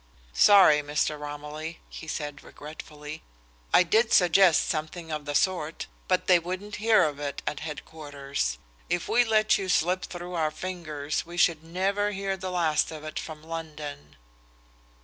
[0.33, 1.19] "Sorry, Mr.
[1.19, 3.21] Romilly," he said regretfully.
[3.71, 8.57] "I did suggest something of the sort, but they wouldn't hear of it at headquarters.
[8.89, 13.03] If we let you slip through our fingers, we should never hear the last of
[13.03, 14.15] it from London."